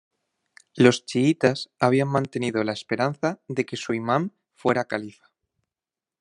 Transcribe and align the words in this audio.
Los 0.75 1.05
chiitas 1.05 1.69
habían 1.79 2.07
mantenido 2.07 2.63
la 2.63 2.71
esperanza 2.73 3.39
de 3.47 3.67
que 3.67 3.77
su 3.77 3.93
imam 3.93 4.31
fuera 4.55 4.85
califa. 4.85 5.29